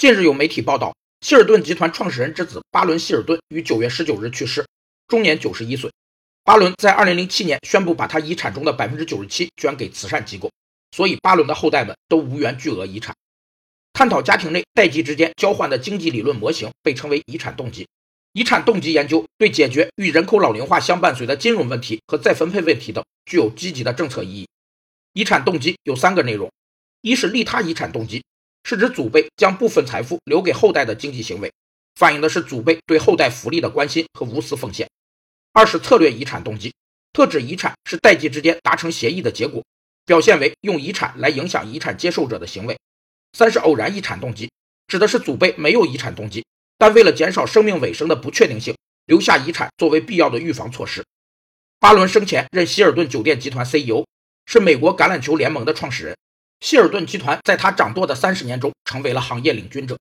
[0.00, 4.66] 近日有媒体报道，希尔顿集团创始人之子巴伦·希尔顿于九月十九日去世，
[5.08, 5.92] 终年九十一岁。
[6.42, 10.50] 巴伦在二零零七年宣布把他遗产中的百分之九十七捐给慈善机构，
[10.96, 13.14] 所以巴伦的后代们都无缘巨额遗产。
[13.92, 17.86] 探讨家庭内代际之间交换的经济理论模型被称为遗产动机。
[18.32, 24.48] 遗产动机研究对解决与人口老龄化相伴随的金融问题和再分配问题等具有积极的政策意义。
[25.12, 26.50] 遗产动机有三个内容：
[27.02, 28.24] 一是利他遗产动机。
[28.64, 31.52] 是指祖辈将部分财富留给后代的经济行为，
[31.94, 34.88] 反映的是祖辈对后代福利的关心和无私奉献。
[35.52, 36.72] 二是策略遗产动机，
[37.12, 39.64] 特指遗产是代际之间达成协议的结果，
[40.06, 42.78] 表现为用遗产来影响遗产接受者的行为。
[43.32, 44.50] 三是偶然遗产动机，
[44.86, 46.44] 指的是祖辈没有遗产动机，
[46.78, 51.04] 但为了减少生命尾声的不确定性，留下遗产作为必要的预防措施。
[51.80, 54.04] 巴伦生前任希尔顿酒店集团 CEO，
[54.46, 56.16] 是美国橄榄球联盟的创始人。
[56.60, 59.96] 希尔顿集团在他掌舵的三十年中成为了行业领军者。